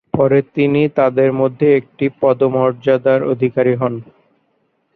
পরে 0.13 0.39
তিনি 0.55 0.81
তাদের 0.99 1.29
মধ্যে 1.33 1.67
একটি 1.79 2.05
পদমর্যাদার 2.21 3.19
অধিকারী 3.33 3.73
হন। 3.75 3.93